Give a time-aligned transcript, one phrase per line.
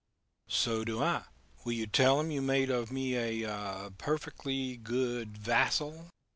[0.49, 1.25] "So do I.
[1.63, 3.91] Will you tell him you have made of me a...
[3.99, 6.09] perfectly good vassal?"